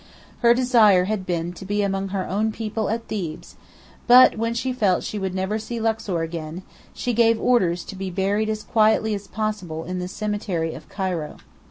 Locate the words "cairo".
10.89-11.37